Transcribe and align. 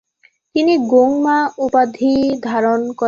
তিনি 0.55 0.73
গোং-মা 0.91 1.37
উপাধি 1.65 2.13
ধারণ 2.43 2.81
করেন। 2.81 2.99